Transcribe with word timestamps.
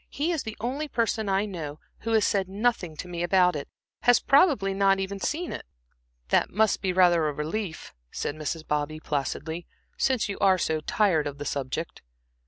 He 0.09 0.31
is 0.31 0.41
the 0.41 0.57
only 0.59 0.87
person 0.87 1.29
I 1.29 1.45
know 1.45 1.77
who 1.99 2.13
has 2.13 2.25
said 2.25 2.49
nothing 2.49 2.95
to 2.95 3.07
me 3.07 3.21
about 3.21 3.55
it, 3.55 3.67
has 4.01 4.19
probably 4.19 4.73
not 4.73 4.99
even 4.99 5.19
seen 5.19 5.53
it." 5.53 5.63
"That 6.29 6.49
must 6.49 6.81
be 6.81 6.91
rather 6.91 7.29
a 7.29 7.33
relief," 7.33 7.93
said 8.09 8.33
Mrs. 8.33 8.67
Bobby, 8.67 8.99
placidly, 8.99 9.67
"since 9.99 10.27
you 10.27 10.39
are 10.39 10.57
so 10.57 10.79
tired 10.79 11.27
of 11.27 11.37
the 11.37 11.45
subject." 11.45 12.01